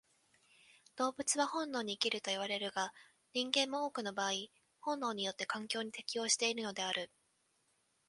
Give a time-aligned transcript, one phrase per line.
[0.95, 2.91] 動物は本能に生きるといわれるが、
[3.33, 7.11] 人間も多くの場合本能によって環境に適応しているのである。